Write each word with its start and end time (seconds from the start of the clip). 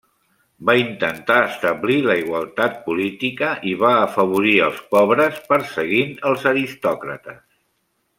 Va 0.67 0.73
intentar 0.83 1.35
establir 1.49 1.97
la 2.05 2.15
igualtat 2.21 2.79
política 2.87 3.49
i 3.73 3.73
va 3.83 3.91
afavorir 3.99 4.55
els 4.69 4.81
pobres 4.95 5.37
perseguint 5.53 6.17
els 6.31 6.47
aristòcrates. 6.55 7.39